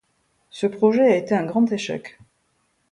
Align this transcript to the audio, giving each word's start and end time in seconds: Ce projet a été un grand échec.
Ce 0.49 0.65
projet 0.65 1.03
a 1.03 1.15
été 1.15 1.35
un 1.35 1.45
grand 1.45 1.71
échec. 1.71 2.17